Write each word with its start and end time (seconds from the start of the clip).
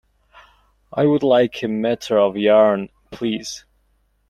I 0.91 1.05
would 1.05 1.21
like 1.21 1.61
a 1.61 1.67
meter 1.67 2.17
of 2.17 2.35
Yarn, 2.35 2.89
please. 3.11 3.65